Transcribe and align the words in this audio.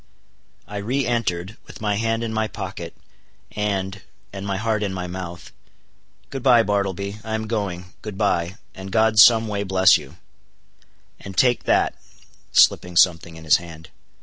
I 0.67 0.77
re 0.77 1.05
entered, 1.05 1.57
with 1.67 1.79
my 1.79 1.93
hand 1.97 2.23
in 2.23 2.33
my 2.33 2.47
pocket—and—and 2.47 4.47
my 4.47 4.57
heart 4.57 4.81
in 4.81 4.95
my 4.95 5.05
mouth. 5.05 5.51
"Good 6.31 6.41
bye, 6.41 6.63
Bartleby; 6.63 7.19
I 7.23 7.35
am 7.35 7.45
going—good 7.45 8.17
bye, 8.17 8.55
and 8.73 8.91
God 8.91 9.19
some 9.19 9.47
way 9.47 9.61
bless 9.61 9.99
you; 9.99 10.17
and 11.19 11.37
take 11.37 11.65
that," 11.65 11.93
slipping 12.51 12.97
something 12.97 13.35
in 13.35 13.43
his 13.43 13.57
hand. 13.57 13.89